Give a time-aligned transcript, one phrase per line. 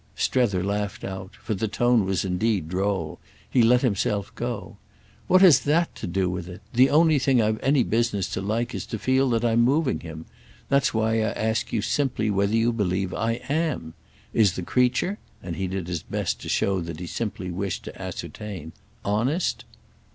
[0.15, 4.77] Strether laughed out—for the tone was indeed droll; he let himself go.
[5.27, 6.63] "What has that to do with it?
[6.73, 10.25] The only thing I've any business to like is to feel that I'm moving him.
[10.69, 11.83] That's why I ask you
[12.33, 13.93] whether you believe I am?
[14.33, 19.65] Is the creature"—and he did his best to show that he simply wished to ascertain—"honest?"